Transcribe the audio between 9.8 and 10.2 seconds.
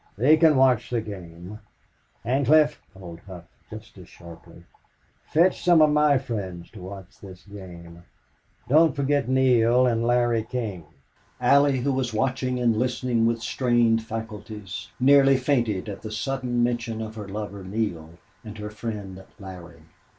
and